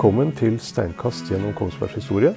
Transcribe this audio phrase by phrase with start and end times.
[0.00, 2.30] Velkommen til Steinkast gjennom Kongsbergs historie.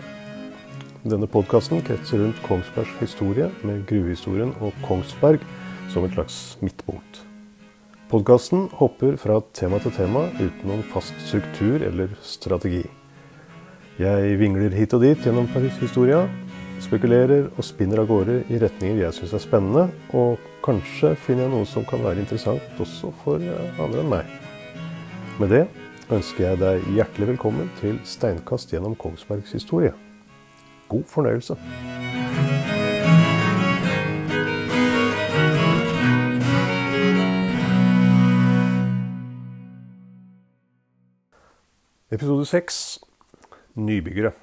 [1.08, 5.40] Denne podkasten kretser rundt Kongsbergs historie, med gruvehistorien og Kongsberg
[5.94, 7.22] som et slags midtpunkt.
[8.12, 12.82] Podkasten hopper fra tema til tema uten noen fast struktur eller strategi.
[13.96, 15.48] Jeg vingler hit og dit gjennom
[15.80, 16.26] historia,
[16.84, 20.36] spekulerer og spinner av gårde i retninger jeg syns er spennende, og
[20.68, 24.36] kanskje finner jeg noe som kan være interessant også for andre enn meg.
[25.40, 25.64] Med det
[26.12, 29.94] ønsker jeg deg hjertelig velkommen til Steinkast gjennom Kongsbergs historie.
[30.92, 31.56] God fornøyelse.
[42.12, 43.00] Episode 6
[43.76, 44.34] Nybyggere.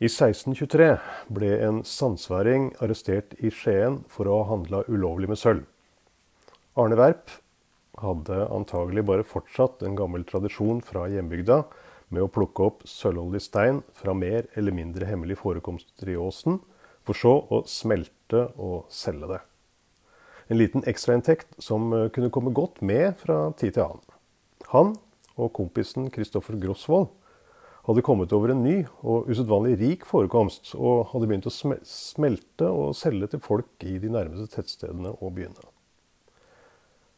[0.00, 0.88] I 1623
[1.28, 5.68] ble en sandsværing arrestert i Skien for å ha handla ulovlig med sølv.
[6.80, 7.28] Arne Werp
[7.98, 11.64] hadde antagelig bare fortsatt en gammel tradisjon fra hjembygda
[12.10, 16.60] med å plukke opp sølvholdig stein fra mer eller mindre hemmelige forekomster i åsen,
[17.06, 19.40] for så å smelte og selge det.
[20.50, 24.18] En liten ekstrainntekt som eh, kunne komme godt med fra tid til annen.
[24.74, 24.94] Han
[25.40, 27.08] og kompisen Kristoffer Grosvold
[27.86, 32.96] hadde kommet over en ny og usedvanlig rik forekomst, og hadde begynt å smelte og
[32.98, 35.70] selge til folk i de nærmeste tettstedene og byene.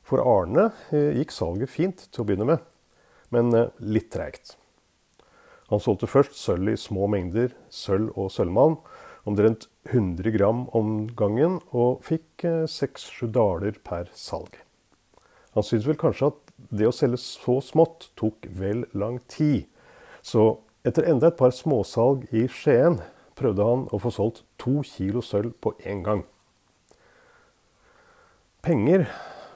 [0.06, 2.64] For Arne eh, gikk salget fint til å begynne med,
[3.34, 4.56] men eh, litt treigt.
[5.72, 8.80] Han solgte først sølv i små mengder sølv og sølvmalm,
[9.28, 14.58] omtrent 100 gram om gangen, og fikk eh, seks-sju daler per salg.
[15.54, 19.64] Han syntes vel kanskje at det å selge så smått tok vel lang tid,
[20.22, 23.00] så etter enda et par småsalg i Skien
[23.38, 26.24] prøvde han å få solgt to kilo sølv på én gang.
[28.62, 29.08] Penger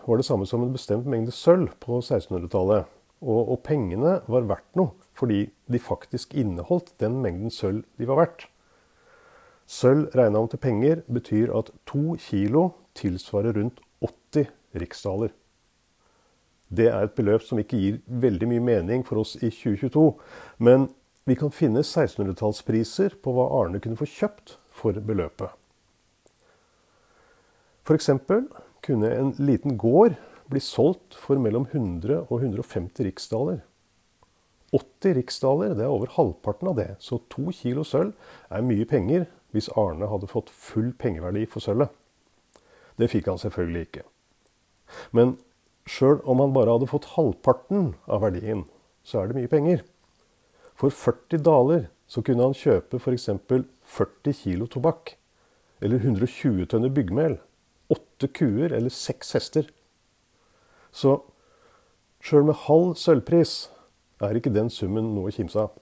[0.06, 2.86] var det samme som en bestemt mengde sølv på 1600-tallet.
[3.24, 8.20] Og, og, pengene var verdt noe, fordi de faktisk inneholdt den mengden sølv de var
[8.20, 8.44] verdt.
[9.66, 15.32] Sølv regna om til penger betyr at to kilo tilsvarer rundt 80 riksdaler.
[16.68, 20.06] Det er et beløp som ikke gir veldig mye mening for oss i 2022.
[20.58, 20.88] Men
[21.26, 25.50] vi kan finne 1600-tallspriser på hva Arne kunne få kjøpt for beløpet.
[27.86, 28.10] F.eks
[28.86, 30.16] kunne en liten gård
[30.50, 33.62] bli solgt for mellom 100 og 150 riksdaler.
[34.74, 38.14] 80 riksdaler, det er over halvparten av det, så to kilo sølv
[38.50, 41.92] er mye penger hvis Arne hadde fått full pengeverdi for sølvet.
[42.98, 44.06] Det fikk han selvfølgelig ikke.
[45.16, 45.36] Men
[45.88, 48.64] sjøl om han bare hadde fått halvparten av verdien,
[49.06, 49.84] så er det mye penger.
[50.76, 53.30] For 40 daler så kunne han kjøpe f.eks.
[53.86, 55.14] 40 kilo tobakk,
[55.80, 57.36] eller 120 tønner byggmel,
[57.92, 59.68] åtte kuer eller seks hester.
[60.92, 61.18] Så
[62.24, 63.56] sjøl med halv sølvpris
[64.24, 65.74] er ikke den summen noe å kimse av.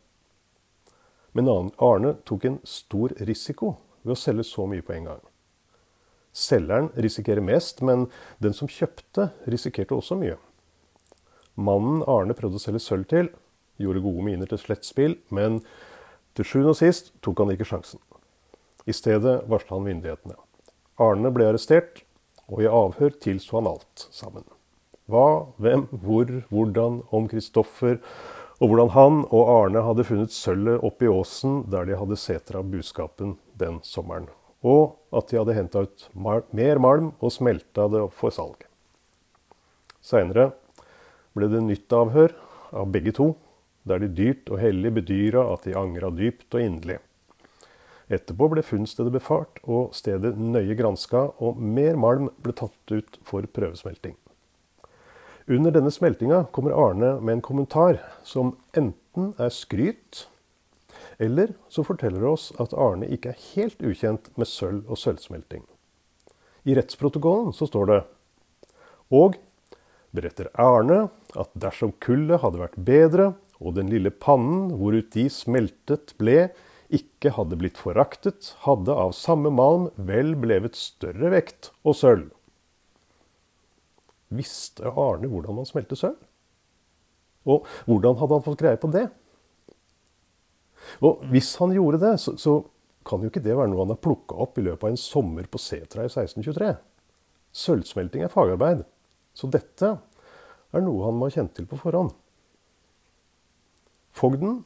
[1.35, 5.23] Men Arne tok en stor risiko ved å selge så mye på en gang.
[6.35, 8.09] Selgeren risikerer mest, men
[8.43, 10.37] den som kjøpte, risikerte også mye.
[11.55, 13.31] Mannen Arne prøvde å selge sølv til,
[13.79, 15.61] gjorde gode miner til slettspill, men
[16.35, 18.03] til sjuende og sist tok han ikke sjansen.
[18.87, 20.35] I stedet varsla han myndighetene.
[21.01, 22.03] Arne ble arrestert,
[22.47, 24.45] og i avhør tilsto han alt sammen.
[25.11, 27.99] Hva, hvem, hvor, hvordan, om Kristoffer,
[28.63, 32.63] og hvordan han og Arne hadde funnet sølvet oppe i åsen der de hadde setra
[32.63, 34.29] buskapen den sommeren.
[34.65, 38.63] Og at de hadde henta ut mer malm og smelta det for salg.
[40.05, 40.53] Seinere
[41.37, 42.37] ble det nytt avhør
[42.73, 43.33] av begge to,
[43.85, 47.01] der de dyrt og hellig bedyra at de angra dypt og inderlig.
[48.15, 53.47] Etterpå ble funnstedet befart og stedet nøye granska, og mer malm ble tatt ut for
[53.51, 54.15] prøvesmelting.
[55.51, 60.27] Under denne smeltinga kommer Arne med en kommentar som enten er skryt,
[61.21, 65.65] eller så forteller det oss at Arne ikke er helt ukjent med sølv og sølvsmelting.
[66.65, 67.99] I rettsprotokollen så står det
[69.13, 69.37] Og
[70.17, 76.15] beretter Arne at dersom kullet hadde vært bedre, og den lille pannen hvorut de smeltet
[76.21, 76.49] ble,
[76.95, 82.31] ikke hadde blitt foraktet, hadde av samme malm vel blevet større vekt og sølv.
[84.35, 86.19] Visste Arne hvordan man smelte sølv?
[87.45, 89.07] Og hvordan hadde han fått greie på det?
[91.05, 92.59] Og hvis han gjorde det, så, så
[93.07, 95.47] kan jo ikke det være noe han har plukka opp i løpet av en sommer
[95.51, 96.73] på setra i 1623.
[97.55, 98.83] Sølvsmelting er fagarbeid,
[99.37, 99.95] så dette
[100.75, 102.15] er noe han må ha kjent til på forhånd.
[104.15, 104.63] Fogden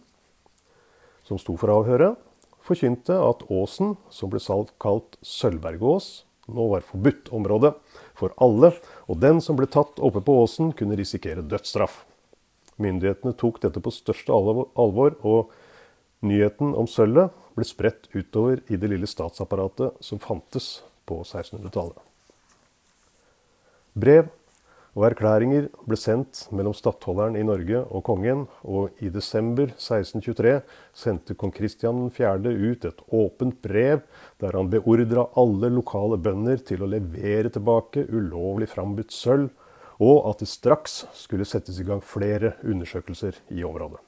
[1.29, 2.17] som sto for avhøret,
[2.65, 4.41] forkynte at åsen, som ble
[4.81, 7.75] kalt Sølvbergås, nå var forbudt område
[8.17, 8.73] for alle,
[9.07, 12.05] og den som ble tatt oppe på åsen, kunne risikere dødsstraff.
[12.81, 15.53] Myndighetene tok dette på største alvor, og
[16.25, 20.79] nyheten om sølvet ble spredt utover i det lille statsapparatet som fantes
[21.09, 21.99] på 1600-tallet.
[23.99, 24.29] Brev
[24.99, 30.57] og erklæringer ble sendt mellom stattholderen i Norge og kongen, og i desember 1623
[30.97, 32.51] sendte kong Kristian 4.
[32.51, 34.03] ut et åpent brev
[34.43, 39.53] der han beordra alle lokale bønder til å levere tilbake ulovlig frambudt sølv,
[40.03, 44.03] og at det straks skulle settes i gang flere undersøkelser i området.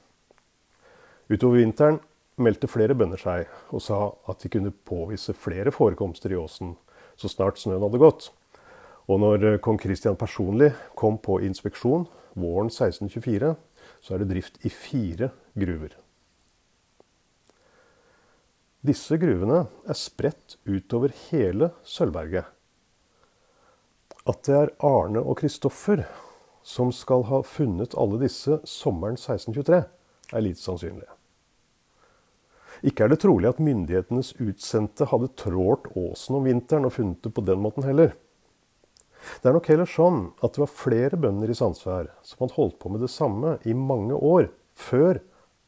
[1.31, 2.01] Utover vinteren
[2.35, 6.75] meldte flere bønder seg og sa at de kunne påvise flere forekomster i åsen
[7.15, 8.31] så snart snøen hadde gått.
[9.09, 13.53] Og når eh, kong Kristian personlig kom på inspeksjon våren 1624,
[14.01, 15.97] så er det drift i fire gruver.
[18.81, 22.45] Disse gruvene er spredt utover hele Sølvberget.
[24.29, 26.03] At det er Arne og Kristoffer
[26.63, 29.81] som skal ha funnet alle disse sommeren 1623,
[30.31, 31.07] er lite sannsynlig.
[32.87, 37.33] Ikke er det trolig at myndighetenes utsendte hadde trålt åsen om vinteren og funnet det
[37.35, 38.15] på den måten heller.
[39.41, 42.77] Det er nok heller sånn at det var flere bønder i Sandsvær som hadde holdt
[42.81, 45.21] på med det samme i mange år, før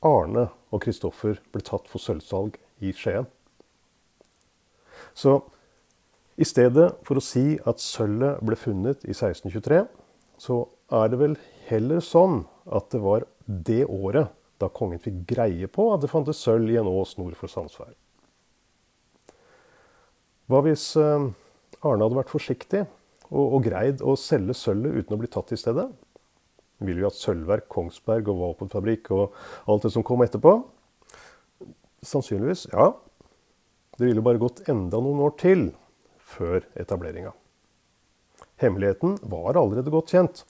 [0.03, 3.27] Arne og Kristoffer ble tatt for sølvsalg i Skien.
[5.13, 5.37] Så
[6.35, 9.83] i stedet for å si at sølvet ble funnet i 1623,
[10.41, 10.63] så
[10.93, 11.35] er det vel
[11.69, 16.41] heller sånn at det var det året da kongen fikk greie på at det fantes
[16.41, 17.93] sølv i en ås nord for Sandsvær.
[20.49, 21.29] Hva hvis eh,
[21.83, 22.83] Arne hadde vært forsiktig
[23.33, 25.87] og, og greid å selge sølvet uten å bli tatt i stedet.
[26.79, 29.35] Vi vil jo at Sølvverk, Kongsberg og våpenfabrikk og
[29.71, 30.57] alt det som kom etterpå.
[32.03, 32.91] Sannsynligvis, ja.
[33.97, 35.69] Det ville bare gått enda noen år til
[36.33, 37.31] før etableringa.
[38.61, 40.43] Hemmeligheten var allerede godt kjent,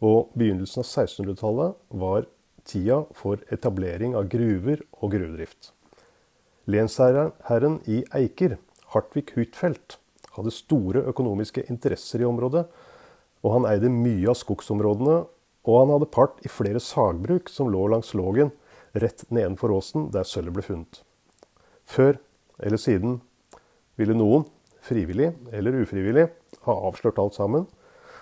[0.00, 2.28] og begynnelsen av 1600-tallet var
[2.68, 5.72] tida for etablering av gruver og gruvedrift.
[6.70, 8.58] Lensherren i Eiker,
[8.94, 9.98] Hartvig Huitfeldt,
[10.40, 12.64] hadde store økonomiske interesser i området,
[13.40, 15.20] og han eide mye av skogsområdene,
[15.68, 18.52] og han hadde part i flere sagbruk som lå langs Lågen,
[18.96, 21.02] rett nedenfor åsen der sølvet ble funnet.
[21.86, 22.18] Før
[22.60, 23.20] eller siden
[24.00, 24.46] ville noen,
[24.84, 26.28] frivillig eller ufrivillig,
[26.66, 27.66] ha avslørt alt sammen.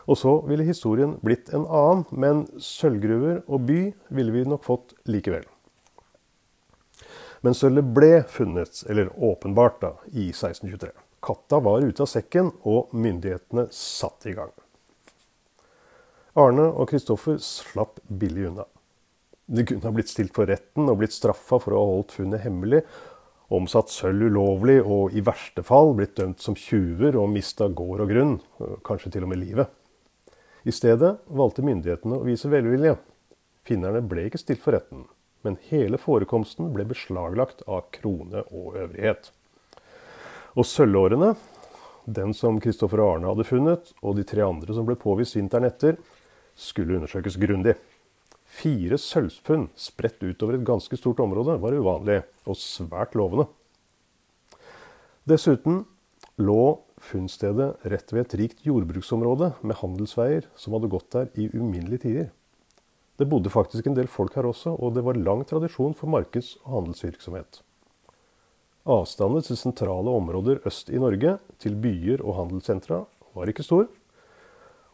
[0.08, 3.80] Og så ville historien blitt en annen, men sølvgruver og by
[4.14, 5.44] ville vi nok fått likevel.
[7.44, 10.90] Men sølvet ble funnet, eller åpenbart, da, i 1623.
[11.24, 14.52] Katta var ute av sekken, og myndighetene satt i gang.
[16.38, 18.66] Arne og Kristoffer slapp billig unna.
[19.48, 22.44] De kunne ha blitt stilt for retten og blitt straffa for å ha holdt funnet
[22.44, 22.82] hemmelig,
[23.48, 28.12] omsatt sølv ulovlig og i verste fall blitt dømt som tjuver og mista gård og
[28.12, 28.34] grunn,
[28.84, 29.72] kanskje til og med livet.
[30.68, 32.98] I stedet valgte myndighetene å vise velvilje.
[33.64, 35.06] Finnerne ble ikke stilt for retten,
[35.46, 39.32] men hele forekomsten ble beslaglagt av krone og øvrighet.
[40.58, 41.36] Og sølvårene,
[42.08, 45.68] den som Kristoffer og Arne hadde funnet, og de tre andre som ble påvist vinteren
[45.68, 46.00] etter,
[46.58, 47.76] skulle undersøkes grundig.
[48.48, 53.46] Fire sølvfunn spredt utover et ganske stort område var uvanlig, og svært lovende.
[55.28, 55.84] Dessuten
[56.40, 56.62] lå
[57.06, 62.28] funnstedet rett ved et rikt jordbruksområde med handelsveier som hadde gått der i uminnelige tider.
[63.18, 66.56] Det bodde faktisk en del folk her også, og det var lang tradisjon for markeds-
[66.64, 67.62] og handelsvirksomhet.
[68.88, 73.02] Avstanden til sentrale områder øst i Norge, til byer og handelssentra,
[73.36, 73.84] var ikke stor.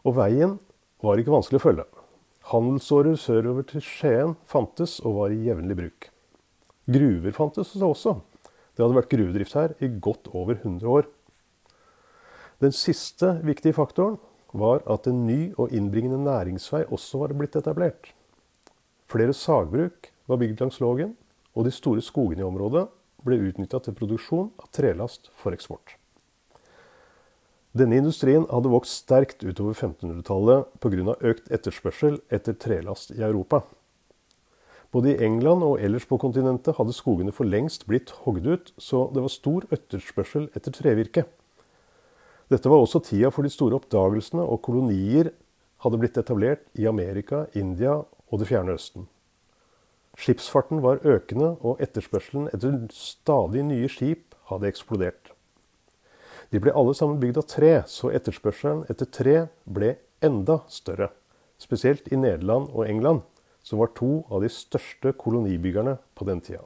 [0.03, 0.57] Og veien
[0.99, 1.85] var ikke vanskelig å følge.
[2.51, 6.09] Handelsårer sørover til Skien fantes og var i jevnlig bruk.
[6.91, 8.17] Gruver fantes også.
[8.75, 11.07] Det hadde vært gruvedrift her i godt over 100 år.
[12.59, 14.19] Den siste viktige faktoren
[14.51, 18.11] var at en ny og innbringende næringsvei også var blitt etablert.
[19.07, 21.15] Flere sagbruk var bygd langs Lågen,
[21.55, 22.89] og de store skogene i området
[23.25, 25.97] ble utnytta til produksjon av trelast for eksport.
[27.75, 31.15] Denne industrien hadde vokst sterkt utover 1500-tallet pga.
[31.19, 33.65] økt etterspørsel etter trelast i Europa.
[34.95, 39.09] Både i England og ellers på kontinentet hadde skogene for lengst blitt hogd ut, så
[39.11, 41.25] det var stor etterspørsel etter trevirke.
[42.47, 45.33] Dette var også tida for de store oppdagelsene, og kolonier
[45.83, 49.09] hadde blitt etablert i Amerika, India og Det fjerne Østen.
[50.15, 55.31] Skipsfarten var økende, og etterspørselen etter stadig nye skip hadde eksplodert.
[56.53, 61.09] De ble alle sammen bygd av tre, så etterspørselen etter tre ble enda større.
[61.59, 63.25] Spesielt i Nederland og England,
[63.65, 66.63] som var to av de største kolonibyggerne på den tida.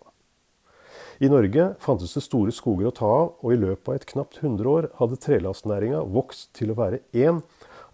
[1.19, 4.39] I Norge fantes det store skoger å ta av, og i løpet av et knapt
[4.43, 7.41] hundreår hadde trelastnæringa vokst til å være én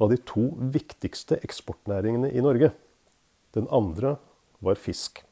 [0.02, 2.74] av de to viktigste eksportnæringene i Norge.
[3.58, 4.18] Den andre
[4.62, 5.24] var fisk.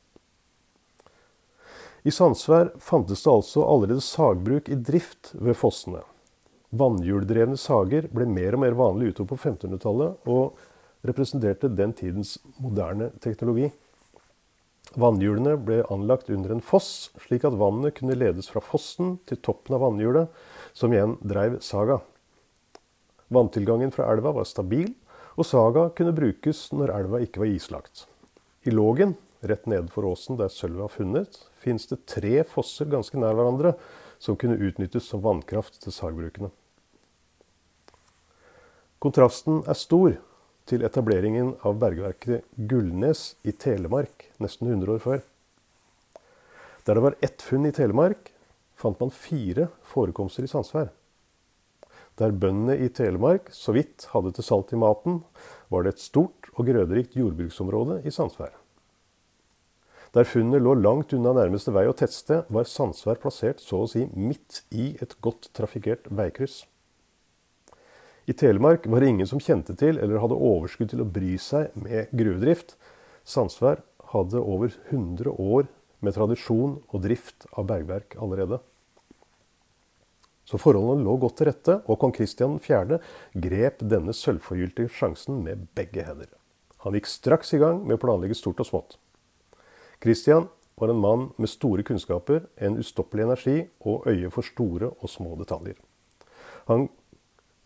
[2.03, 6.01] I Sandsvær fantes det altså allerede sagbruk i drift ved fossene.
[6.75, 10.57] Vannhjuldrevne sager ble mer og mer vanlig utover på 1500-tallet og
[11.07, 13.69] representerte den tidens moderne teknologi.
[14.99, 19.77] Vannhjulene ble anlagt under en foss, slik at vannet kunne ledes fra fossen til toppen
[19.77, 20.27] av vannhjulet,
[20.75, 22.01] som igjen dreiv saga.
[23.33, 24.91] Vanntilgangen fra elva var stabil,
[25.39, 28.05] og saga kunne brukes når elva ikke var islagt.
[28.67, 33.35] I Lågen, rett nedenfor åsen der sølvet var funnet, finnes det tre fosser ganske nær
[33.37, 33.73] hverandre
[34.21, 36.51] som kunne utnyttes som vannkraft til sagbrukene.
[39.03, 40.15] Kontrasten er stor
[40.69, 45.23] til etableringen av bergverket Gullnes i Telemark nesten 100 år før.
[46.87, 48.31] Der det var ett funn i Telemark,
[48.79, 50.91] fant man fire forekomster i Sandsvær.
[52.19, 55.23] Der bøndene i Telemark så vidt hadde til salt i maten,
[55.67, 58.53] var det et stort og grøderikt jordbruksområde i Sandsvær.
[60.13, 64.05] Der funnet lå langt unna nærmeste vei og tettsted, var Sandsvær plassert så å si
[64.13, 66.67] midt i et godt trafikkert veikryss.
[68.29, 71.73] I Telemark var det ingen som kjente til eller hadde overskudd til å bry seg
[71.75, 72.77] med gruvedrift.
[73.25, 73.81] Sandsvær
[74.13, 75.65] hadde over 100 år
[76.05, 78.61] med tradisjon og drift av bergverk allerede.
[80.45, 82.99] Så forholdene lå godt til rette, og kong Kristian 4.
[83.47, 86.29] grep denne sølvforgylte sjansen med begge hender.
[86.83, 88.97] Han gikk straks i gang med å planlegge stort og smått.
[90.03, 93.57] Kristian var en mann med store kunnskaper, en ustoppelig energi
[93.87, 95.77] og øye for store og små detaljer.
[96.67, 96.89] Han,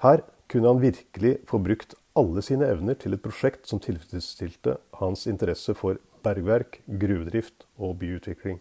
[0.03, 5.25] her kunne han virkelig få brukt alle sine evner til et prosjekt som tilfredsstilte hans
[5.25, 8.60] interesse for bergverk, gruvedrift og byutvikling.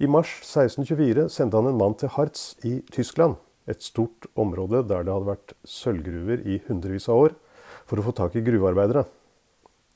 [0.00, 3.36] I mars 1624 sendte han en mann til Harz i Tyskland,
[3.68, 7.36] et stort område der det hadde vært sølvgruver i hundrevis av år,
[7.84, 9.04] for å få tak i gruvearbeidere.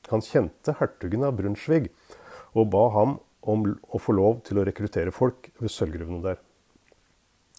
[0.09, 1.89] Han kjente hertugen av Brunsvig
[2.57, 6.39] og ba ham om å få lov til å rekruttere folk ved sølvgruvene der.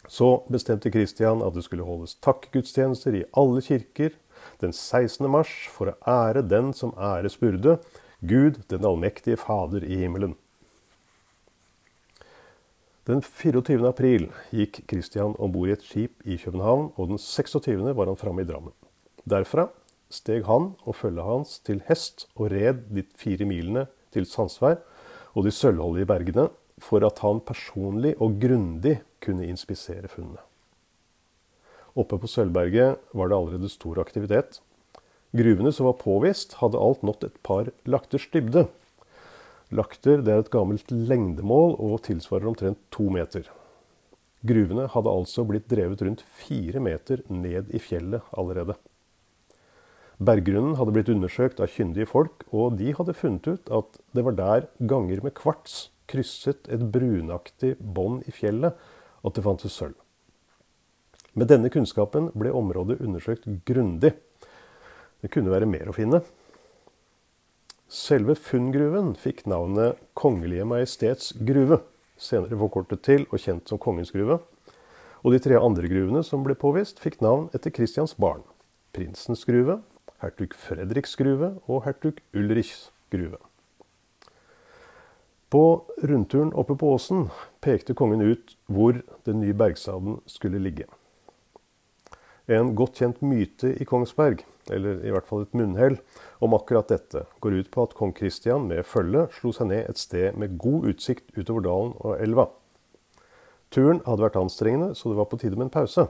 [0.08, 4.14] Så bestemte Kristian at det skulle holdes takkegudstjenester i alle kirker
[4.62, 5.26] den 16.
[5.30, 7.78] mars for å ære den som æres burde,
[8.20, 10.34] Gud den allmektige Fader i himmelen.
[13.08, 13.80] Den 24.
[13.88, 17.94] april gikk Kristian om bord i et skip i København, og den 26.
[17.96, 18.74] var han framme i Drammen.
[19.28, 19.68] Derfra
[20.10, 24.80] steg han og følget hans til hest og red de fire milene til Sandsvær
[25.34, 26.48] og de sølvholdige bergene
[26.80, 30.40] for at han personlig og grundig kunne inspisere funnene.
[31.98, 34.60] Oppe på Sølvberget var det allerede stor aktivitet.
[35.36, 38.68] Gruvene som var påvist, hadde alt nådd et par lakters dybde,
[39.70, 43.44] Lakter er et gammelt lengdemål og tilsvarer omtrent to meter.
[44.42, 48.74] Gruvene hadde altså blitt drevet rundt fire meter ned i fjellet allerede.
[50.20, 54.36] Berggrunnen hadde blitt undersøkt av kyndige folk, og de hadde funnet ut at det var
[54.36, 58.76] der ganger med kvarts krysset et brunaktig bånd i fjellet
[59.24, 59.96] at det fantes sølv.
[61.38, 64.12] Med denne kunnskapen ble området undersøkt grundig.
[65.22, 66.20] Det kunne være mer å finne.
[67.90, 71.80] Selve funngruven fikk navnet Kongelige Majestets gruve,
[72.20, 74.40] senere forkortet til og kjent som Kongens gruve.
[75.24, 78.44] Og de tre andre gruvene som ble påvist, fikk navn etter Kristians barn.
[78.96, 79.80] Prinsens gruve,
[80.22, 83.40] hertug Fredriks gruve og hertug Ulrichs gruve.
[85.50, 87.26] På rundturen oppe på åsen
[87.64, 90.86] pekte kongen ut hvor den nye bergsaden skulle ligge.
[92.50, 95.98] En godt kjent myte i Kongsberg, eller i hvert fall et munnhell,
[96.42, 99.98] om akkurat dette, går ut på at kong Kristian med følge slo seg ned et
[99.98, 102.48] sted med god utsikt utover dalen og elva.
[103.70, 106.08] Turen hadde vært anstrengende, så det var på tide med en pause.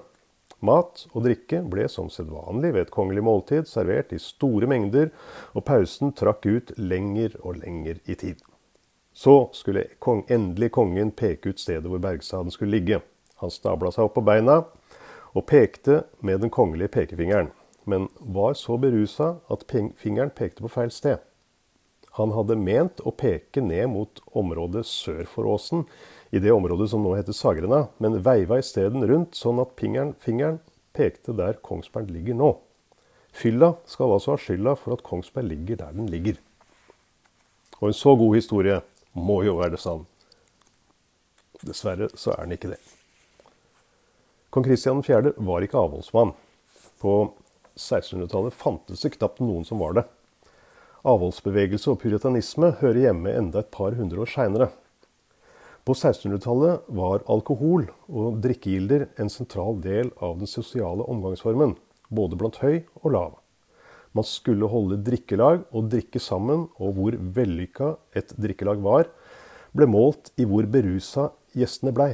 [0.60, 5.08] Mat og drikke ble som sedvanlig ved et kongelig måltid servert i store mengder,
[5.56, 8.42] og pausen trakk ut lenger og lenger i tid.
[9.12, 13.00] Så skulle kong, endelig kongen peke ut stedet hvor bergsaden skulle ligge.
[13.40, 14.62] Han stabla seg opp på beina
[15.30, 17.50] og pekte med den kongelige pekefingeren
[17.90, 19.64] men var så berusa at
[19.98, 21.18] fingeren pekte på feil sted.
[22.18, 25.84] Han hadde ment å peke ned mot området sør for åsen,
[26.30, 30.60] i det området som nå heter Sagrena, men veiva isteden rundt, sånn at fingeren, fingeren
[30.94, 32.52] pekte der Kongsberg ligger nå.
[33.34, 36.38] Fylla skal altså ha skylda for at Kongsberg ligger der den ligger.
[37.80, 38.80] Og en så god historie
[39.16, 40.06] må jo være sann.
[41.66, 42.80] Dessverre så er den ikke det.
[44.50, 45.34] Kong Kristian 4.
[45.36, 46.32] var ikke avholdsmann.
[47.00, 47.32] På
[47.78, 50.04] 1600-tallet fantes det knapt noen som var det.
[51.06, 54.68] Avholdsbevegelse og puritanisme hører hjemme enda et par hundre år seinere.
[55.84, 61.72] På 1600-tallet var alkohol og drikkegilder en sentral del av den sosiale omgangsformen,
[62.12, 63.36] både blant høy og lav.
[64.12, 69.08] Man skulle holde drikkelag og drikke sammen, og hvor vellykka et drikkelag var,
[69.72, 72.12] ble målt i hvor berusa gjestene blei.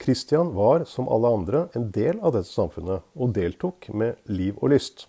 [0.00, 4.72] Kristian var, som alle andre, en del av dette samfunnet, og deltok med liv og
[4.74, 5.06] lyst.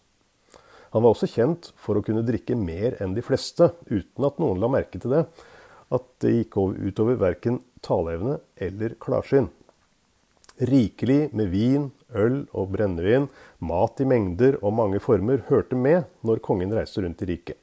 [0.91, 4.60] Han var også kjent for å kunne drikke mer enn de fleste, uten at noen
[4.60, 5.25] la merke til det,
[5.91, 9.50] at det gikk utover verken taleevne eller klarsyn.
[10.62, 13.29] Rikelig med vin, øl og brennevin,
[13.60, 17.57] mat i mengder og mange former hørte med når kongen reiste rundt i riket.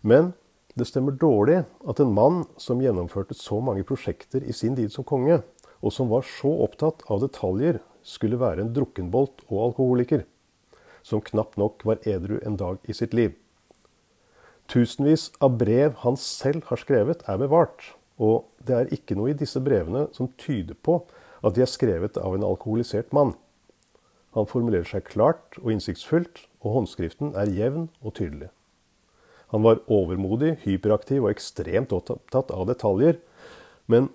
[0.00, 0.32] Men
[0.74, 5.06] det stemmer dårlig at en mann som gjennomførte så mange prosjekter i sin tid som
[5.06, 5.42] konge,
[5.84, 10.24] og som var så opptatt av detaljer, skulle være en drukkenbolt og alkoholiker,
[11.04, 13.32] som knapt nok var edru en dag i sitt liv.
[14.70, 19.38] Tusenvis av brev han selv har skrevet, er bevart, og det er ikke noe i
[19.38, 21.02] disse brevene som tyder på
[21.44, 23.34] at de er skrevet av en alkoholisert mann.
[24.34, 28.48] Han formulerer seg klart og innsiktsfullt, og håndskriften er jevn og tydelig.
[29.52, 33.20] Han var overmodig, hyperaktiv og ekstremt opptatt av detaljer,
[33.86, 34.08] men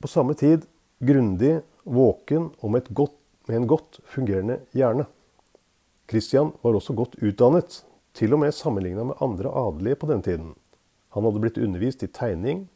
[0.00, 0.64] på samme tid
[1.04, 3.14] grundig, våken og med, godt,
[3.48, 5.06] med en godt fungerende hjerne.
[6.10, 7.82] Christian var også godt utdannet,
[8.16, 10.52] til og med sammenligna med andre adelige på den tiden.
[11.14, 12.68] Han hadde blitt undervist i tegning,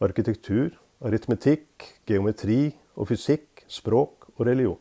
[0.00, 4.80] arkitektur, aritmetikk, geometri og fysikk, språk og religion.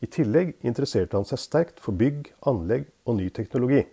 [0.00, 3.84] I tillegg interesserte han seg sterkt for bygg, anlegg og ny teknologi.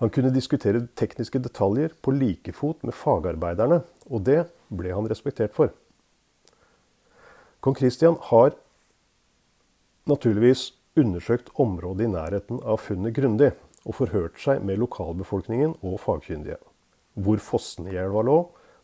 [0.00, 5.52] Han kunne diskutere tekniske detaljer på like fot med fagarbeiderne, og det ble han respektert
[5.56, 5.72] for.
[7.60, 8.54] Kong Kristian har
[10.08, 13.52] naturligvis undersøkt området i nærheten av funnet grundig
[13.86, 16.58] og forhørt seg med lokalbefolkningen og fagkyndige.
[17.14, 18.38] Hvor fossene i elva lå,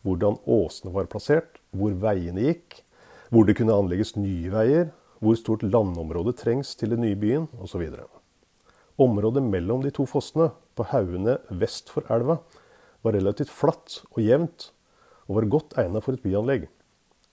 [0.05, 2.81] hvordan åsene var plassert, hvor veiene gikk,
[3.29, 7.83] hvor det kunne anlegges nye veier, hvor stort landområde trengs til den nye byen, osv.
[8.97, 12.37] Området mellom de to fossene, på haugene vest for elva,
[13.01, 14.71] var relativt flatt og jevnt,
[15.27, 16.67] og var godt egnet for et byanlegg.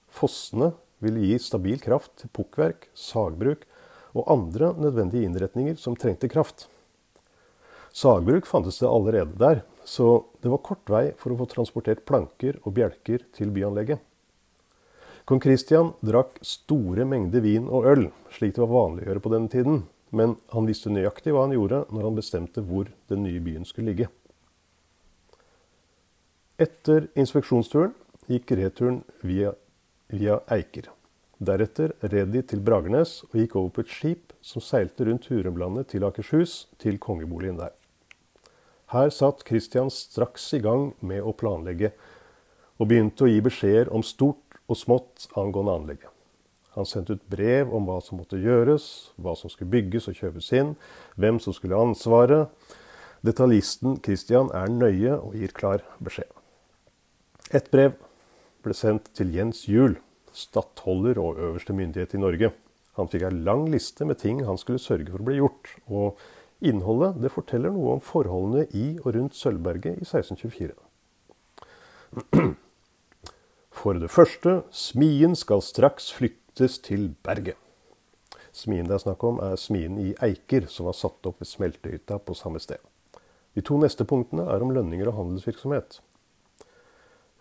[0.09, 0.73] Fossene
[1.05, 3.67] ville gi stabil kraft til pukkverk, sagbruk
[4.15, 6.69] og andre nødvendige innretninger som trengte kraft.
[7.95, 12.57] Sagbruk fantes det allerede der, så det var kort vei for å få transportert planker
[12.65, 14.01] og bjelker til byanlegget.
[15.25, 19.33] Kong Kristian drakk store mengder vin og øl, slik det var vanlig å gjøre på
[19.33, 19.79] denne tiden,
[20.11, 23.95] men han visste nøyaktig hva han gjorde når han bestemte hvor den nye byen skulle
[23.95, 24.11] ligge.
[26.59, 27.95] Etter inspeksjonsturen
[28.31, 29.55] gikk returen via,
[30.11, 30.91] via Eiker.
[31.39, 35.95] Deretter red de til Bragernes og gikk over på et skip som seilte rundt Hurumlandet
[35.95, 37.75] til Akershus, til kongeboligen der.
[38.95, 41.91] Her satt Christian straks i gang med å planlegge,
[42.79, 46.11] og begynte å gi beskjeder om stort og smått angående anlegget.
[46.79, 50.51] Han sendte ut brev om hva som måtte gjøres, hva som skulle bygges og kjøpes
[50.55, 50.73] inn,
[51.19, 52.51] hvem som skulle ha ansvaret.
[53.27, 56.31] Detaljisten Christian er nøye og gir klar beskjed.
[57.55, 57.95] Et brev
[58.63, 59.99] ble sendt til Jens Juel,
[60.35, 62.55] stattholder og øverste myndighet i Norge.
[62.99, 66.19] Han fikk ei lang liste med ting han skulle sørge for å bli gjort, og
[66.65, 70.73] Innholdet det forteller noe om forholdene i og rundt Sølvberget i 1624.
[73.85, 77.59] For det første, smien skal straks flyttes til berget.
[78.55, 82.21] Smien det er snakk om, er smien i Eiker, som var satt opp ved smeltehytta
[82.23, 82.79] på samme sted.
[83.55, 85.99] De to neste punktene er om lønninger og handelsvirksomhet.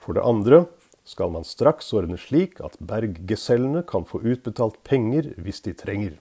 [0.02, 0.66] For det andre
[1.08, 6.18] skal man straks ordne slik at berggesellene kan få utbetalt penger hvis de trenger.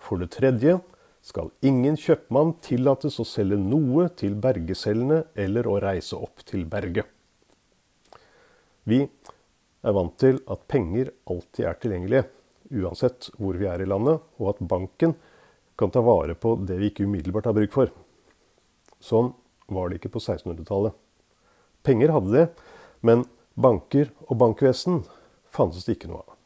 [0.00, 0.80] For det tredje
[1.22, 7.06] skal ingen kjøpmann tillates å selge noe til bergesellene eller å reise opp til berget.
[8.82, 12.26] Vi er vant til at penger alltid er tilgjengelige,
[12.82, 15.14] uansett hvor vi er i landet, og at banken
[15.78, 17.92] kan ta vare på det vi ikke umiddelbart har bruk for.
[19.02, 19.32] Sånn
[19.70, 20.94] var det ikke på 1600-tallet.
[21.86, 22.44] Penger hadde det,
[23.02, 25.02] men banker og bankvesen
[25.54, 26.36] fantes det ikke noe av.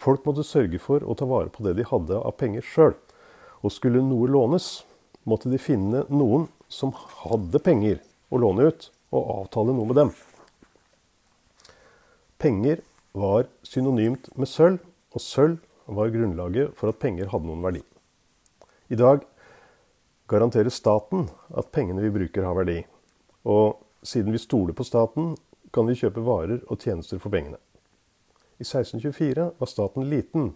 [0.00, 2.96] Folk måtte sørge for å ta vare på det de hadde av penger sjøl.
[3.66, 4.84] Og skulle noe lånes,
[5.26, 6.92] måtte de finne noen som
[7.24, 7.98] hadde penger
[8.30, 10.12] å låne ut, og avtale noe med dem.
[12.38, 12.82] Penger
[13.16, 14.78] var synonymt med sølv,
[15.16, 17.82] og sølv var grunnlaget for at penger hadde noen verdi.
[18.92, 19.24] I dag
[20.30, 22.82] garanterer staten at pengene vi bruker, har verdi.
[23.46, 25.34] Og siden vi stoler på staten,
[25.74, 27.58] kan vi kjøpe varer og tjenester for pengene.
[28.60, 30.52] I 1624 var staten liten,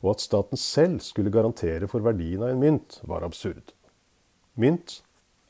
[0.00, 3.74] og at staten selv skulle garantere for verdien av en mynt, var absurd.
[4.60, 5.00] Mynt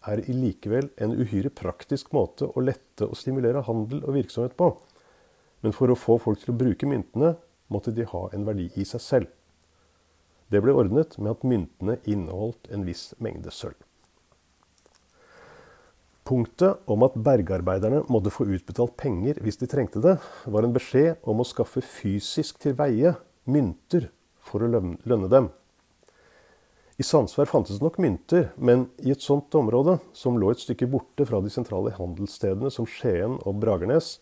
[0.08, 4.72] er i likevel en uhyre praktisk måte å lette og stimulere handel og virksomhet på.
[5.60, 7.34] Men for å få folk til å bruke myntene,
[7.70, 9.28] måtte de ha en verdi i seg selv.
[10.50, 13.76] Det ble ordnet med at myntene inneholdt en viss mengde sølv.
[16.26, 21.22] Punktet om at bergarbeiderne måtte få utbetalt penger hvis de trengte det, var en beskjed
[21.26, 23.16] om å skaffe fysisk til veie
[23.50, 24.10] mynter
[24.50, 25.48] for å lønne dem.
[27.00, 31.24] I Sandsvær fantes nok mynter, men i et sånt område, som lå et stykke borte
[31.24, 34.18] fra de sentrale handelsstedene som Skien og Bragernes,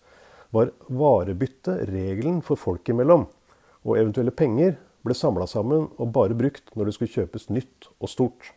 [0.54, 3.26] var varebytte regelen for folk imellom,
[3.82, 8.12] og eventuelle penger ble samla sammen og bare brukt når det skulle kjøpes nytt og
[8.12, 8.52] stort.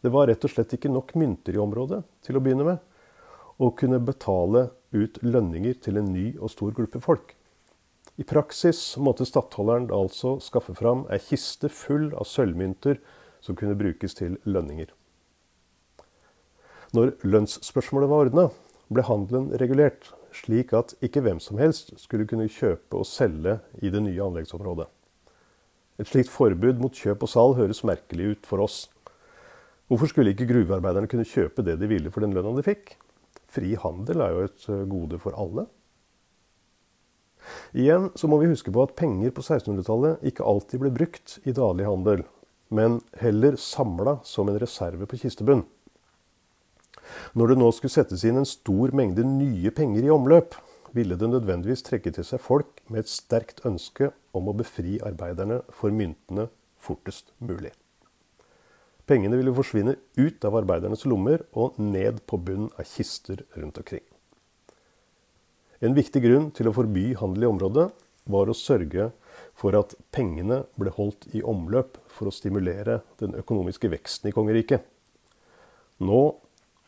[0.00, 2.78] Det var rett og slett ikke nok mynter i området til å begynne med,
[3.58, 7.34] å kunne betale ut lønninger til en ny og stor gruppe folk.
[8.18, 12.98] I praksis måtte stattholderen altså skaffe fram ei kiste full av sølvmynter
[13.44, 14.90] som kunne brukes til lønninger.
[16.96, 18.48] Når lønnsspørsmålet var ordna,
[18.90, 23.92] ble handelen regulert, slik at ikke hvem som helst skulle kunne kjøpe og selge i
[23.92, 24.88] det nye anleggsområdet.
[25.98, 28.86] Et slikt forbud mot kjøp og salg høres merkelig ut for oss.
[29.86, 32.96] Hvorfor skulle ikke gruvearbeiderne kunne kjøpe det de ville for den lønna de fikk?
[33.48, 35.68] Fri handel er jo et eh, gode for alle.
[37.72, 41.54] Igjen så må vi huske på at penger på 1600-tallet ikke alltid ble brukt i
[41.56, 42.24] daglig handel,
[42.68, 45.64] men heller samla som en reserve på kistebunn.
[47.32, 50.56] Når det nå skulle settes inn en stor mengde nye penger i omløp,
[50.96, 55.60] ville det nødvendigvis trekke til seg folk med et sterkt ønske om å befri arbeiderne
[55.74, 56.48] for myntene
[56.80, 57.72] fortest mulig.
[59.08, 64.04] Pengene ville forsvinne ut av arbeidernes lommer og ned på bunnen av kister rundt omkring.
[65.78, 67.88] En viktig grunn til å forby handel i området
[68.28, 69.10] var å sørge
[69.58, 74.82] for at pengene ble holdt i omløp for å stimulere den økonomiske veksten i kongeriket.
[76.02, 76.22] Nå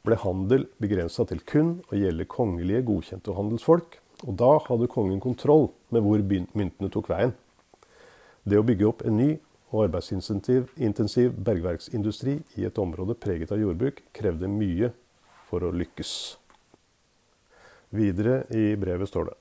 [0.06, 5.70] ble handel begrensa til kun å gjelde kongelige, godkjente handelsfolk, og da hadde kongen kontroll
[5.94, 7.32] med hvor myntene tok veien.
[8.44, 9.30] Det å bygge opp en ny
[9.70, 14.90] og arbeidsintensiv bergverksindustri i et område preget av jordbruk krevde mye
[15.50, 16.39] for å lykkes.
[17.90, 19.38] Videre i brevet står det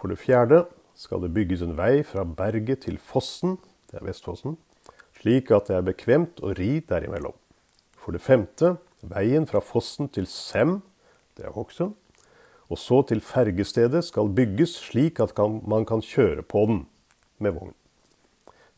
[0.00, 0.64] For det fjerde
[0.96, 3.58] skal det bygges en vei fra berget til fossen,
[3.90, 4.56] det er Vestfossen,
[5.20, 7.36] slik at det er bekvemt å ri derimellom.
[8.00, 10.80] For det femte veien fra fossen til Sem,
[11.36, 11.92] det er Hokksund,
[12.72, 15.36] og så til fergestedet skal bygges slik at
[15.68, 16.82] man kan kjøre på den
[17.38, 17.76] med vogn.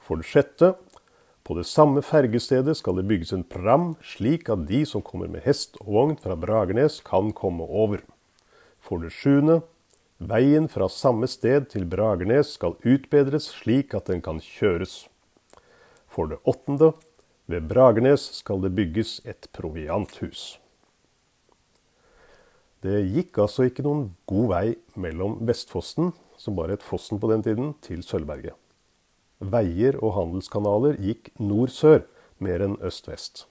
[0.02, 0.74] For det sjette,
[1.46, 5.46] på det samme fergestedet skal det bygges en pram, slik at de som kommer med
[5.46, 8.02] hest og vogn fra Bragernes, kan komme over.
[8.88, 9.60] For det sjuende,
[10.16, 15.02] veien fra samme sted til Bragernes skal utbedres slik at den kan kjøres.
[16.08, 16.94] For det åttende,
[17.48, 20.56] ved Bragernes skal det bygges et provianthus.
[22.80, 27.44] Det gikk altså ikke noen god vei mellom Vestfossen, som bare het Fossen på den
[27.44, 28.56] tiden, til Sølvberget.
[29.38, 32.06] Veier og handelskanaler gikk nord-sør
[32.40, 33.44] mer enn øst-vest.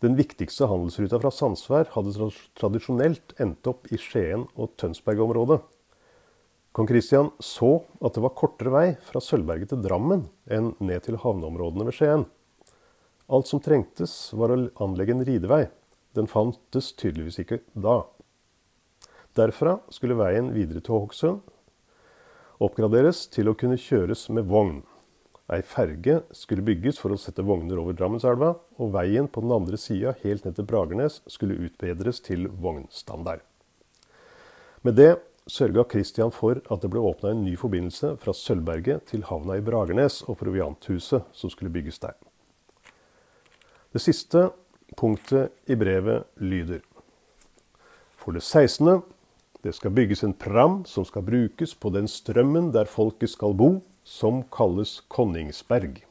[0.00, 5.58] Den viktigste handelsruta fra Sandsvær hadde tradisjonelt endt opp i Skien og Tønsberg-området.
[6.72, 11.18] Kong Kristian så at det var kortere vei fra Sølvberget til Drammen enn ned til
[11.20, 12.24] havneområdene ved Skien.
[13.28, 15.66] Alt som trengtes, var å anlegge en ridevei.
[16.16, 18.00] Den fantes tydeligvis ikke da.
[19.36, 21.44] Derfra skulle veien videre til Hokksund,
[22.60, 24.80] oppgraderes til å kunne kjøres med vogn.
[25.50, 29.78] Ei ferge skulle bygges for å sette vogner over Drammenselva, og veien på den andre
[29.80, 33.42] sida helt ned til Bragernes skulle utbedres til vognstandard.
[34.86, 35.10] Med det
[35.50, 39.64] sørga Kristian for at det ble åpna en ny forbindelse fra Sølvberget til havna i
[39.64, 42.14] Bragernes og provianthuset som skulle bygges der.
[43.90, 44.52] Det siste
[44.96, 46.84] punktet i brevet lyder
[48.20, 49.02] For det 16.
[49.64, 53.80] Det skal bygges en pram som skal brukes på den strømmen der folket skal bo,
[54.04, 56.04] som kalles Konningsberg.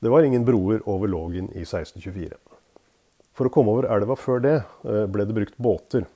[0.00, 2.36] Det var ingen broer over Lågen i 1624.
[3.36, 6.06] For å komme over elva før det eh, ble det brukt båter.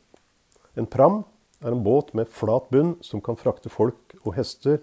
[0.79, 1.23] En pram
[1.61, 4.81] er en båt med flat bunn som kan frakte folk og hester,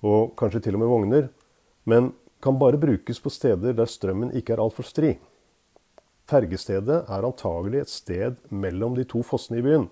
[0.00, 1.26] og kanskje til og med vogner,
[1.84, 5.16] men kan bare brukes på steder der strømmen ikke er altfor stri.
[6.30, 9.88] Fergestedet er antagelig et sted mellom de to fossene i byen.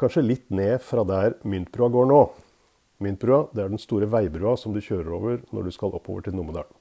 [0.00, 2.22] Kanskje litt ned fra der Myntbrua går nå.
[3.02, 6.36] Myntbrua det er den store veibrua som du kjører over når du skal oppover til
[6.38, 6.72] Numedalen.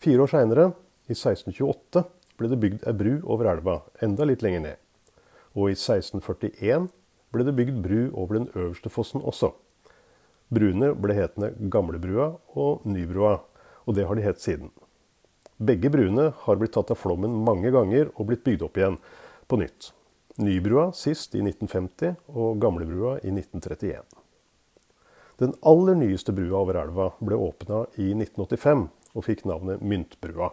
[0.00, 0.70] Fire år seinere,
[1.10, 2.04] i 1628,
[2.40, 4.78] ble det bygd ei bru over elva, enda litt lenger ned.
[5.52, 6.86] Og i 1641
[7.34, 9.52] ble det bygd bru over den øverste fossen også.
[10.50, 13.36] Bruene ble hetende Gamlebrua og Nybrua,
[13.84, 14.72] og det har de hett siden.
[15.60, 18.96] Begge bruene har blitt tatt av flommen mange ganger og blitt bygd opp igjen
[19.50, 19.92] på nytt.
[20.40, 24.19] Nybrua sist i 1950 og Gamlebrua i 1931.
[25.40, 28.82] Den aller nyeste brua over elva ble åpna i 1985
[29.16, 30.50] og fikk navnet Myntbrua.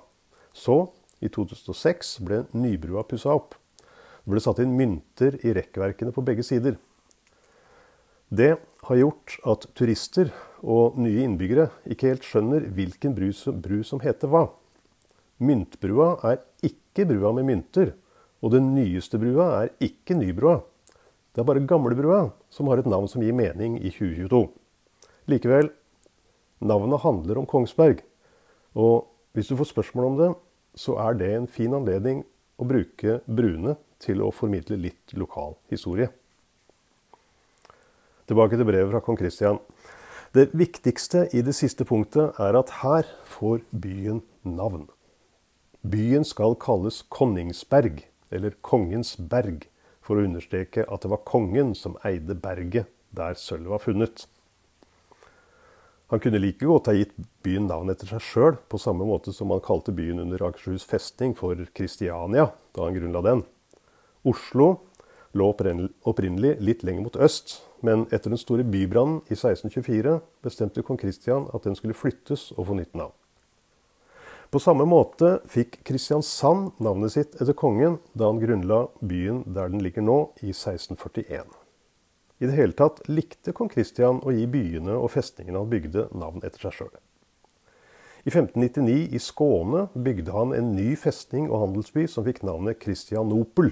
[0.56, 0.88] Så,
[1.20, 3.58] I 2006 ble Nybrua pussa opp.
[4.24, 6.78] Det ble satt inn mynter i rekkverkene på begge sider.
[8.30, 8.54] Det
[8.88, 10.32] har gjort at turister
[10.64, 14.46] og nye innbyggere ikke helt skjønner hvilken bru som, bru som heter hva.
[15.44, 17.92] Myntbrua er ikke brua med mynter,
[18.40, 20.62] og den nyeste brua er ikke Nybrua.
[21.36, 24.46] Det er bare gamlebrua som har et navn som gir mening i 2022.
[25.28, 25.72] Likevel,
[26.64, 28.00] navnet handler om Kongsberg.
[28.80, 30.30] Og hvis du får spørsmål om det,
[30.78, 32.24] så er det en fin anledning
[32.58, 36.08] å bruke Brune til å formidle litt lokal historie.
[38.28, 39.60] Tilbake til brevet fra kong Kristian.
[40.36, 44.88] Det viktigste i det siste punktet er at her får byen navn.
[45.88, 49.70] Byen skal kalles Konningsberg, eller Kongens berg,
[50.04, 54.28] for å understreke at det var kongen som eide berget der sølvet var funnet.
[56.08, 57.12] Han kunne like godt ha gitt
[57.44, 61.34] byen navn etter seg sjøl, på samme måte som han kalte byen under Akershus festning
[61.36, 63.44] for Kristiania da han grunnla den.
[64.24, 64.70] Oslo
[65.36, 70.18] lå opprinnelig litt lenger mot øst, men etter den store bybrannen i 1624
[70.48, 73.14] bestemte kong Kristian at den skulle flyttes og få nytt navn.
[74.48, 79.84] På samme måte fikk Kristiansand navnet sitt etter kongen da han grunnla byen der den
[79.84, 81.67] ligger nå, i 1641.
[82.38, 86.44] I det hele tatt likte kong Kristian å gi byene og festningene han bygde, navn
[86.46, 86.96] etter seg sjøl.
[88.28, 93.72] I 1599 i Skåne bygde han en ny festning og handelsby som fikk navnet Kristianopel.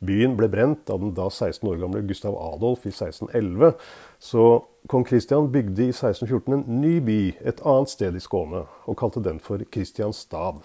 [0.00, 3.76] Byen ble brent av den da 16 år gamle Gustav Adolf i 1611.
[4.18, 4.44] Så
[4.90, 9.22] kong Kristian bygde i 1614 en ny by et annet sted i Skåne, og kalte
[9.22, 10.64] den for Kristianstad.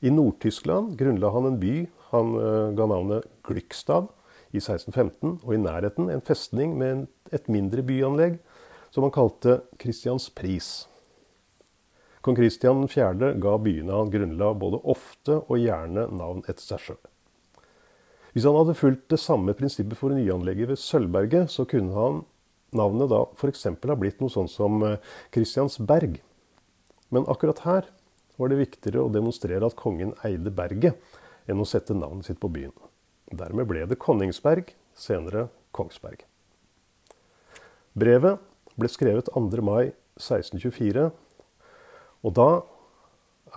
[0.00, 1.74] I Nord-Tyskland grunnla han en by
[2.10, 4.08] han uh, ga navnet Glykstad
[4.52, 8.38] i 1615, og i nærheten en festning med et mindre byanlegg
[8.90, 10.86] som han kalte Kristianspris.
[12.24, 13.34] Kong Kristian 4.
[13.40, 16.98] ga byene han grunnla både ofte og gjerne navn etter seg sjøl.
[18.34, 22.20] Hvis han hadde fulgt det samme prinsippet for nyanlegget ved Sølvberget, så kunne han
[22.76, 23.64] navnet da f.eks.
[23.64, 24.82] ha blitt noe sånn som
[25.34, 26.18] Kristiansberg.
[26.18, 26.24] Eh,
[27.08, 27.88] Men akkurat her
[28.36, 31.00] var det viktigere å demonstrere at kongen eide berget,
[31.48, 32.74] enn å sette navnet sitt på byen.
[33.28, 36.24] Dermed ble det Konningsberg, senere Kongsberg.
[37.98, 38.38] Brevet
[38.78, 39.44] ble skrevet 2.
[39.64, 41.10] mai 1624,
[42.24, 42.48] og da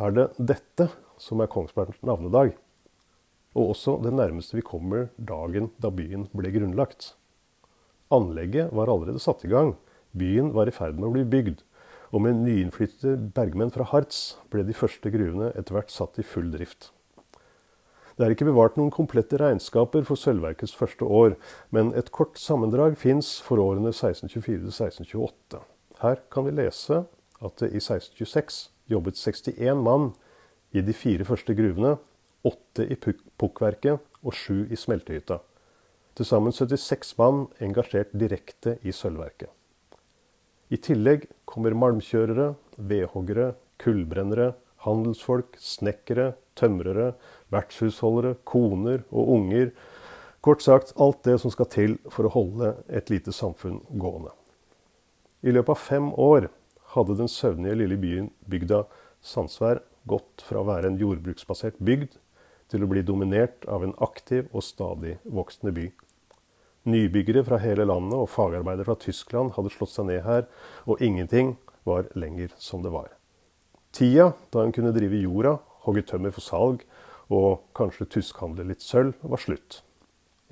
[0.02, 0.90] er det dette
[1.22, 2.56] som er Kongsbergs navnedag
[3.58, 7.14] og også det nærmeste vi kommer dagen da byen ble grunnlagt.
[8.12, 9.76] Anlegget var allerede satt i gang,
[10.16, 11.64] byen var i ferd med å bli bygd,
[12.12, 16.52] og med nyinnflyttede bergmenn fra Harz ble de første gruvene etter hvert satt i full
[16.52, 16.92] drift.
[18.22, 21.32] Det er ikke bevart noen komplette regnskaper for sølvverkets første år,
[21.74, 25.62] men et kort sammendrag fins for årene 1624 1628.
[26.04, 27.00] Her kan vi lese
[27.42, 28.60] at det i 1626
[28.94, 30.06] jobbet 61 mann
[30.70, 31.96] i de fire første gruvene,
[32.46, 35.40] åtte i pukkverket og sju i smeltehytta.
[36.14, 39.50] Til sammen 76 mann engasjert direkte i sølvverket.
[40.70, 44.52] I tillegg kommer malmkjørere, vedhoggere, kullbrennere,
[44.86, 47.14] handelsfolk, snekkere, tømrere,
[47.54, 49.72] vertshusholdere, koner og unger.
[50.42, 54.34] Kort sagt alt det som skal til for å holde et lite samfunn gående.
[55.42, 56.50] I løpet av fem år
[56.94, 58.84] hadde den søvnige lille byen bygda
[59.22, 62.18] Sandsvær gått fra å være en jordbruksbasert bygd
[62.72, 65.90] til å bli dominert av en aktiv og stadig voksende by.
[66.90, 70.48] Nybyggere fra hele landet og fagarbeidere fra Tyskland hadde slått seg ned her,
[70.90, 73.12] og ingenting var lenger som det var.
[73.94, 76.86] Tida da en kunne drive jorda, hogge tømmer for salg
[77.32, 79.82] og kanskje tuskhandle litt sølv, var slutt.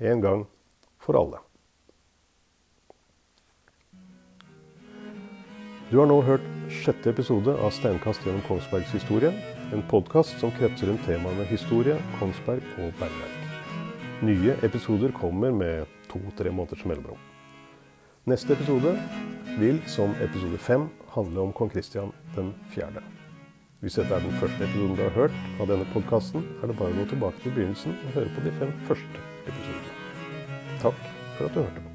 [0.00, 0.46] En gang
[1.00, 1.42] for alle.
[5.90, 9.32] Du har nå hørt sjette episode av Steinkast gjennom Kongsbergs historie.
[9.74, 13.36] En podkast som kretser rundt temaene historie, Kongsberg og bergverk.
[14.22, 17.18] Nye episoder kommer med to-tre måneders mellomrom.
[18.30, 18.94] Neste episode
[19.58, 23.02] vil, som episode fem, handle om kong Kristian den fjerde.
[23.80, 26.92] Hvis dette er den første episoden du har hørt av denne podkasten, er det bare
[26.92, 29.94] å gå tilbake til begynnelsen og høre på de fem første episodene.
[30.82, 31.06] Takk
[31.38, 31.89] for at du hørte på.